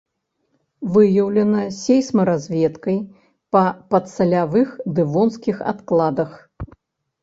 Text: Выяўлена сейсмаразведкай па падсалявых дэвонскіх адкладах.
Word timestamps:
Выяўлена 0.95 1.61
сейсмаразведкай 1.83 2.97
па 3.55 3.63
падсалявых 3.95 4.69
дэвонскіх 5.01 5.67
адкладах. 5.79 6.31